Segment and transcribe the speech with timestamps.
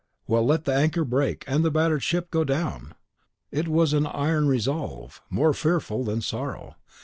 [0.25, 2.95] Well, let the anchor break and the battered ship go down!
[3.51, 6.75] It was an iron resolve, more fearful than sorrow.